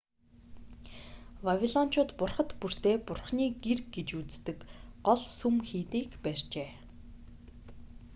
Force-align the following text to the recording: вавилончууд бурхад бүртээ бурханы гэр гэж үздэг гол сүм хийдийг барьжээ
вавилончууд 1.45 2.11
бурхад 2.19 2.49
бүртээ 2.61 2.95
бурханы 3.07 3.45
гэр 3.63 3.79
гэж 3.95 4.07
үздэг 4.19 4.59
гол 5.05 5.21
сүм 5.37 5.55
хийдийг 5.69 6.09
барьжээ 6.23 6.69